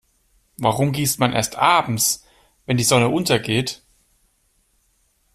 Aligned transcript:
Warum 0.57 0.93
gießt 0.93 1.19
man 1.19 1.31
erst 1.31 1.57
abends, 1.57 2.25
wenn 2.65 2.75
die 2.75 2.83
Sonne 2.83 3.09
untergeht? 3.09 3.83